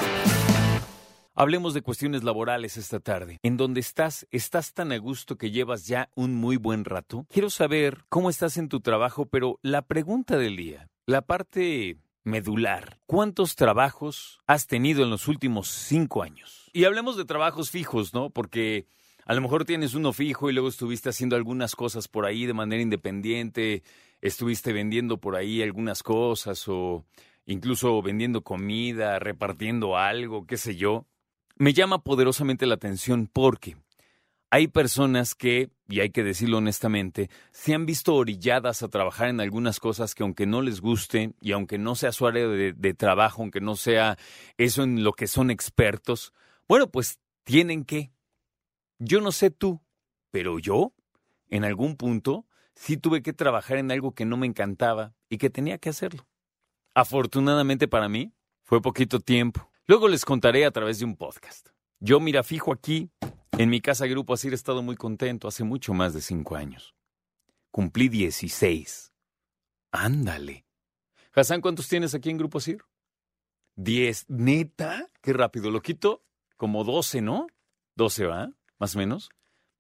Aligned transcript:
Hablemos 1.36 1.76
de 1.76 1.84
cuestiones 1.84 2.24
laborales 2.24 2.76
esta 2.76 3.00
tarde. 3.00 3.38
¿En 3.44 3.56
dónde 3.56 3.82
estás? 3.82 4.26
¿Estás 4.32 4.74
tan 4.74 4.92
a 4.94 4.98
gusto 4.98 5.38
que 5.38 5.52
llevas 5.52 5.86
ya 5.86 6.10
un 6.16 6.34
muy 6.34 6.58
buen 6.58 6.86
rato? 6.86 7.28
Quiero 7.30 7.52
saber 7.52 8.06
cómo 8.10 8.32
estás 8.32 8.58
en 8.58 8.68
tu 8.68 8.80
trabajo, 8.80 9.28
pero 9.28 9.60
la 9.62 9.84
pregunta 9.84 10.40
del 10.40 10.58
día, 10.58 10.90
la 11.06 11.22
parte 11.22 11.98
medular. 12.24 12.98
¿Cuántos 13.06 13.56
trabajos 13.56 14.40
has 14.48 14.66
tenido 14.66 15.04
en 15.04 15.12
los 15.12 15.28
últimos 15.28 15.68
cinco 15.68 16.24
años? 16.24 16.72
Y 16.74 16.86
hablemos 16.86 17.16
de 17.16 17.26
trabajos 17.26 17.70
fijos, 17.70 18.16
¿no? 18.16 18.32
Porque 18.32 18.88
a 19.26 19.36
lo 19.36 19.42
mejor 19.42 19.66
tienes 19.66 19.94
uno 19.94 20.14
fijo 20.14 20.50
y 20.50 20.54
luego 20.54 20.68
estuviste 20.68 21.10
haciendo 21.10 21.36
algunas 21.36 21.76
cosas 21.76 22.08
por 22.08 22.26
ahí 22.26 22.48
de 22.48 22.54
manera 22.54 22.82
independiente, 22.82 23.84
estuviste 24.22 24.74
vendiendo 24.74 25.18
por 25.18 25.36
ahí 25.36 25.62
algunas 25.62 26.04
cosas 26.04 26.68
o 26.68 27.06
incluso 27.46 28.02
vendiendo 28.02 28.44
comida, 28.44 29.20
repartiendo 29.20 29.98
algo, 29.98 30.46
qué 30.46 30.58
sé 30.58 30.76
yo. 30.76 31.06
Me 31.58 31.74
llama 31.74 32.04
poderosamente 32.04 32.66
la 32.66 32.76
atención 32.76 33.30
porque 33.32 33.78
hay 34.50 34.68
personas 34.68 35.34
que, 35.34 35.70
y 35.88 36.02
hay 36.02 36.10
que 36.10 36.24
decirlo 36.24 36.58
honestamente, 36.58 37.30
se 37.52 37.74
han 37.74 37.86
visto 37.86 38.16
orilladas 38.16 38.84
a 38.84 38.90
trabajar 38.90 39.30
en 39.30 39.40
algunas 39.40 39.80
cosas 39.80 40.14
que 40.14 40.24
aunque 40.24 40.46
no 40.46 40.62
les 40.62 40.82
guste 40.82 41.34
y 41.40 41.54
aunque 41.54 41.78
no 41.78 41.96
sea 41.96 42.12
su 42.12 42.28
área 42.28 42.48
de, 42.48 42.74
de 42.74 42.94
trabajo, 42.94 43.42
aunque 43.42 43.62
no 43.62 43.76
sea 43.76 44.18
eso 44.58 44.84
en 44.84 45.04
lo 45.04 45.14
que 45.14 45.28
son 45.28 45.52
expertos, 45.52 46.34
bueno, 46.68 46.90
pues 46.90 47.20
tienen 47.44 47.86
que. 47.86 48.12
Yo 49.00 49.22
no 49.22 49.32
sé 49.32 49.52
tú, 49.52 49.82
pero 50.32 50.60
yo, 50.60 50.94
en 51.50 51.64
algún 51.64 51.96
punto, 51.96 52.46
sí 52.76 52.98
tuve 52.98 53.22
que 53.22 53.34
trabajar 53.34 53.78
en 53.78 53.92
algo 53.92 54.14
que 54.14 54.26
no 54.26 54.38
me 54.38 54.48
encantaba 54.48 55.14
y 55.30 55.38
que 55.38 55.50
tenía 55.50 55.78
que 55.78 55.90
hacerlo. 55.90 56.28
Afortunadamente 56.94 57.88
para 57.88 58.10
mí, 58.10 58.34
fue 58.64 58.82
poquito 58.82 59.20
tiempo. 59.20 59.70
Luego 59.88 60.08
les 60.08 60.26
contaré 60.26 60.66
a 60.66 60.72
través 60.72 61.00
de 61.00 61.06
un 61.06 61.16
podcast. 61.16 61.70
Yo, 62.00 62.20
mira, 62.20 62.44
fijo 62.44 62.72
aquí, 62.72 63.12
en 63.58 63.70
mi 63.70 63.82
casa 63.82 64.08
Grupo 64.08 64.34
Asir 64.34 64.54
he 64.54 64.56
estado 64.56 64.82
muy 64.82 64.96
contento 64.96 65.48
hace 65.48 65.64
mucho 65.64 65.94
más 65.94 66.14
de 66.14 66.22
cinco 66.22 66.56
años. 66.56 66.96
Cumplí 67.72 68.10
16. 68.10 69.14
Ándale. 69.92 70.66
Hassan, 71.34 71.62
¿cuántos 71.62 71.88
tienes 71.88 72.14
aquí 72.14 72.30
en 72.30 72.38
Grupo 72.38 72.58
Asir? 72.58 72.84
Diez. 73.76 74.26
¿Neta? 74.30 75.08
Qué 75.22 75.34
rápido. 75.34 75.72
Lo 75.72 75.82
quito 75.82 76.24
como 76.58 76.84
doce, 76.84 77.22
¿no? 77.22 77.48
Doce, 77.96 78.26
¿va? 78.26 78.52
más 78.82 78.96
o 78.96 79.00
menos. 79.00 79.30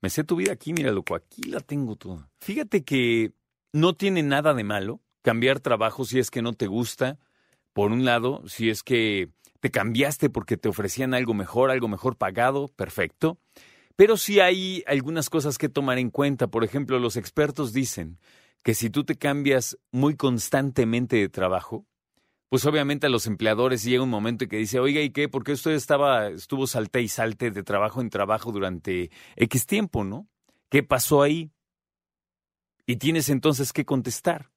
Me 0.01 0.09
sé 0.09 0.23
tu 0.23 0.35
vida 0.35 0.51
aquí, 0.51 0.73
mira, 0.73 0.91
loco, 0.91 1.15
aquí 1.15 1.43
la 1.43 1.59
tengo 1.59 1.95
toda. 1.95 2.29
Fíjate 2.39 2.83
que 2.83 3.33
no 3.71 3.95
tiene 3.95 4.23
nada 4.23 4.53
de 4.53 4.63
malo 4.63 5.01
cambiar 5.21 5.59
trabajo 5.59 6.05
si 6.05 6.19
es 6.19 6.31
que 6.31 6.41
no 6.41 6.53
te 6.53 6.67
gusta. 6.67 7.19
Por 7.73 7.91
un 7.91 8.03
lado, 8.03 8.41
si 8.47 8.69
es 8.69 8.83
que 8.83 9.29
te 9.59 9.69
cambiaste 9.69 10.29
porque 10.29 10.57
te 10.57 10.69
ofrecían 10.69 11.13
algo 11.13 11.33
mejor, 11.33 11.69
algo 11.69 11.87
mejor 11.87 12.17
pagado, 12.17 12.67
perfecto. 12.67 13.37
Pero 13.95 14.17
sí 14.17 14.39
hay 14.39 14.83
algunas 14.87 15.29
cosas 15.29 15.59
que 15.59 15.69
tomar 15.69 15.99
en 15.99 16.09
cuenta. 16.09 16.47
Por 16.47 16.63
ejemplo, 16.63 16.97
los 16.97 17.15
expertos 17.15 17.71
dicen 17.71 18.17
que 18.63 18.73
si 18.73 18.89
tú 18.89 19.03
te 19.03 19.15
cambias 19.15 19.77
muy 19.91 20.15
constantemente 20.15 21.17
de 21.17 21.29
trabajo, 21.29 21.85
pues 22.51 22.65
obviamente 22.65 23.07
a 23.07 23.09
los 23.09 23.27
empleadores 23.27 23.81
llega 23.81 24.03
un 24.03 24.09
momento 24.09 24.43
en 24.43 24.49
que 24.49 24.57
dice, 24.57 24.77
oiga, 24.77 24.99
¿y 24.99 25.11
qué? 25.11 25.29
Porque 25.29 25.53
usted 25.53 25.71
estaba, 25.71 26.27
estuvo 26.27 26.67
salte 26.67 27.01
y 27.01 27.07
salte 27.07 27.49
de 27.49 27.63
trabajo 27.63 28.01
en 28.01 28.09
trabajo 28.09 28.51
durante 28.51 29.09
X 29.37 29.65
tiempo, 29.65 30.03
¿no? 30.03 30.27
¿Qué 30.69 30.83
pasó 30.83 31.21
ahí? 31.21 31.49
Y 32.85 32.97
tienes 32.97 33.29
entonces 33.29 33.71
que 33.71 33.85
contestar. 33.85 34.51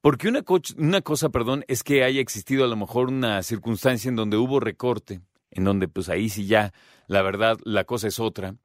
Porque 0.00 0.28
una, 0.28 0.44
una 0.78 1.02
cosa, 1.02 1.28
perdón, 1.28 1.62
es 1.68 1.82
que 1.82 2.04
haya 2.04 2.22
existido 2.22 2.64
a 2.64 2.68
lo 2.68 2.76
mejor 2.76 3.08
una 3.08 3.42
circunstancia 3.42 4.08
en 4.08 4.16
donde 4.16 4.38
hubo 4.38 4.58
recorte, 4.58 5.20
en 5.50 5.64
donde 5.64 5.88
pues 5.88 6.08
ahí 6.08 6.30
sí 6.30 6.46
ya, 6.46 6.72
la 7.06 7.20
verdad, 7.20 7.58
la 7.64 7.84
cosa 7.84 8.08
es 8.08 8.18
otra. 8.18 8.56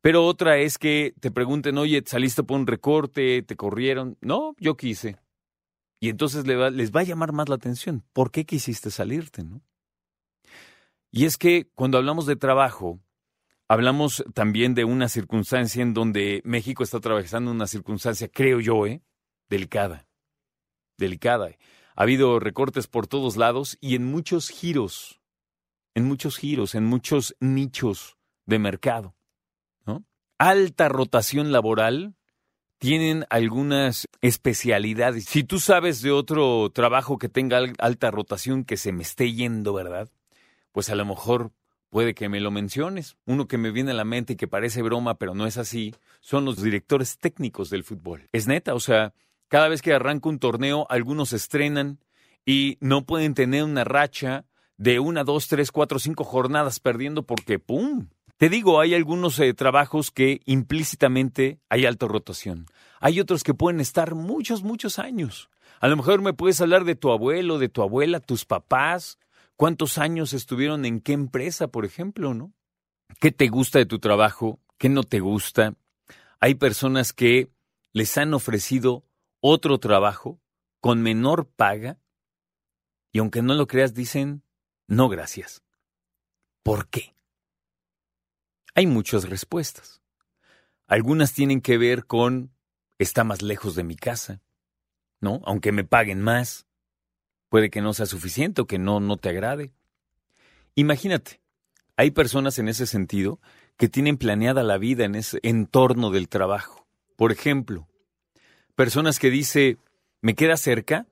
Pero 0.00 0.24
otra 0.24 0.56
es 0.56 0.78
que 0.78 1.12
te 1.20 1.30
pregunten, 1.30 1.76
oye, 1.76 2.02
¿saliste 2.06 2.44
por 2.44 2.58
un 2.58 2.66
recorte? 2.66 3.42
¿Te 3.42 3.56
corrieron? 3.56 4.16
No, 4.22 4.54
yo 4.58 4.78
quise. 4.78 5.18
Y 6.00 6.08
entonces 6.08 6.46
les 6.46 6.90
va, 6.90 7.00
a 7.00 7.04
llamar 7.04 7.32
más 7.32 7.50
la 7.50 7.56
atención. 7.56 8.02
¿Por 8.14 8.30
qué 8.30 8.46
quisiste 8.46 8.90
salirte? 8.90 9.44
¿no? 9.44 9.60
Y 11.10 11.26
es 11.26 11.36
que 11.36 11.68
cuando 11.74 11.98
hablamos 11.98 12.24
de 12.24 12.36
trabajo, 12.36 12.98
hablamos 13.68 14.24
también 14.32 14.74
de 14.74 14.84
una 14.84 15.10
circunstancia 15.10 15.82
en 15.82 15.92
donde 15.92 16.40
México 16.44 16.82
está 16.82 16.96
atravesando 16.96 17.50
una 17.50 17.66
circunstancia, 17.66 18.28
creo 18.28 18.60
yo, 18.60 18.86
¿eh? 18.86 19.02
delicada. 19.50 20.08
Delicada. 20.96 21.50
Ha 21.96 22.02
habido 22.02 22.40
recortes 22.40 22.86
por 22.86 23.06
todos 23.06 23.36
lados 23.36 23.76
y 23.78 23.94
en 23.94 24.06
muchos 24.06 24.48
giros, 24.48 25.20
en 25.94 26.04
muchos 26.04 26.38
giros, 26.38 26.74
en 26.74 26.86
muchos 26.86 27.36
nichos 27.40 28.16
de 28.46 28.58
mercado. 28.58 29.14
Alta 30.38 30.88
rotación 30.88 31.52
laboral 31.52 32.16
tienen 32.80 33.26
algunas 33.28 34.08
especialidades. 34.22 35.26
Si 35.26 35.44
tú 35.44 35.60
sabes 35.60 36.00
de 36.00 36.10
otro 36.10 36.70
trabajo 36.70 37.18
que 37.18 37.28
tenga 37.28 37.60
alta 37.78 38.10
rotación 38.10 38.64
que 38.64 38.78
se 38.78 38.90
me 38.90 39.02
esté 39.02 39.32
yendo, 39.34 39.74
¿verdad? 39.74 40.08
Pues 40.72 40.88
a 40.88 40.94
lo 40.94 41.04
mejor 41.04 41.52
puede 41.90 42.14
que 42.14 42.30
me 42.30 42.40
lo 42.40 42.50
menciones. 42.50 43.18
Uno 43.26 43.46
que 43.46 43.58
me 43.58 43.70
viene 43.70 43.90
a 43.90 43.94
la 43.94 44.06
mente 44.06 44.32
y 44.32 44.36
que 44.36 44.48
parece 44.48 44.80
broma, 44.80 45.18
pero 45.18 45.34
no 45.34 45.46
es 45.46 45.58
así, 45.58 45.94
son 46.20 46.46
los 46.46 46.62
directores 46.62 47.18
técnicos 47.18 47.68
del 47.68 47.84
fútbol. 47.84 48.26
Es 48.32 48.46
neta, 48.46 48.72
o 48.72 48.80
sea, 48.80 49.12
cada 49.48 49.68
vez 49.68 49.82
que 49.82 49.92
arranca 49.92 50.30
un 50.30 50.38
torneo, 50.38 50.86
algunos 50.88 51.34
estrenan 51.34 52.00
y 52.46 52.78
no 52.80 53.04
pueden 53.04 53.34
tener 53.34 53.62
una 53.62 53.84
racha 53.84 54.46
de 54.78 55.00
una, 55.00 55.22
dos, 55.22 55.48
tres, 55.48 55.70
cuatro, 55.70 55.98
cinco 55.98 56.24
jornadas 56.24 56.80
perdiendo 56.80 57.26
porque 57.26 57.58
¡pum! 57.58 58.08
Te 58.40 58.48
digo, 58.48 58.80
hay 58.80 58.94
algunos 58.94 59.38
eh, 59.38 59.52
trabajos 59.52 60.10
que 60.10 60.40
implícitamente 60.46 61.60
hay 61.68 61.84
alta 61.84 62.08
rotación. 62.08 62.64
Hay 62.98 63.20
otros 63.20 63.44
que 63.44 63.52
pueden 63.52 63.82
estar 63.82 64.14
muchos, 64.14 64.62
muchos 64.62 64.98
años. 64.98 65.50
A 65.78 65.88
lo 65.88 65.96
mejor 65.98 66.22
me 66.22 66.32
puedes 66.32 66.58
hablar 66.62 66.84
de 66.84 66.94
tu 66.94 67.12
abuelo, 67.12 67.58
de 67.58 67.68
tu 67.68 67.82
abuela, 67.82 68.18
tus 68.18 68.46
papás, 68.46 69.18
cuántos 69.56 69.98
años 69.98 70.32
estuvieron 70.32 70.86
en 70.86 71.02
qué 71.02 71.12
empresa, 71.12 71.68
por 71.68 71.84
ejemplo, 71.84 72.32
¿no? 72.32 72.54
¿Qué 73.20 73.30
te 73.30 73.48
gusta 73.48 73.78
de 73.78 73.84
tu 73.84 73.98
trabajo? 73.98 74.58
¿Qué 74.78 74.88
no 74.88 75.02
te 75.02 75.20
gusta? 75.20 75.74
Hay 76.40 76.54
personas 76.54 77.12
que 77.12 77.50
les 77.92 78.16
han 78.16 78.32
ofrecido 78.32 79.04
otro 79.40 79.76
trabajo 79.76 80.40
con 80.80 81.02
menor 81.02 81.46
paga 81.46 81.98
y 83.12 83.18
aunque 83.18 83.42
no 83.42 83.52
lo 83.52 83.66
creas 83.66 83.92
dicen, 83.92 84.44
no 84.86 85.10
gracias. 85.10 85.62
¿Por 86.62 86.88
qué? 86.88 87.19
Hay 88.80 88.86
muchas 88.86 89.28
respuestas. 89.28 90.00
Algunas 90.86 91.34
tienen 91.34 91.60
que 91.60 91.76
ver 91.76 92.06
con 92.06 92.50
está 92.98 93.24
más 93.24 93.42
lejos 93.42 93.74
de 93.74 93.84
mi 93.84 93.94
casa, 93.94 94.40
¿no? 95.20 95.42
Aunque 95.44 95.70
me 95.70 95.84
paguen 95.84 96.22
más, 96.22 96.66
puede 97.50 97.68
que 97.68 97.82
no 97.82 97.92
sea 97.92 98.06
suficiente 98.06 98.62
o 98.62 98.66
que 98.66 98.78
no, 98.78 98.98
no 98.98 99.18
te 99.18 99.28
agrade. 99.28 99.74
Imagínate, 100.76 101.42
hay 101.94 102.10
personas 102.10 102.58
en 102.58 102.68
ese 102.68 102.86
sentido 102.86 103.38
que 103.76 103.90
tienen 103.90 104.16
planeada 104.16 104.62
la 104.62 104.78
vida 104.78 105.04
en 105.04 105.14
ese 105.14 105.40
entorno 105.42 106.10
del 106.10 106.30
trabajo. 106.30 106.86
Por 107.16 107.32
ejemplo, 107.32 107.86
personas 108.76 109.18
que 109.18 109.28
dice, 109.28 109.76
¿me 110.22 110.34
queda 110.34 110.56
cerca? 110.56 111.06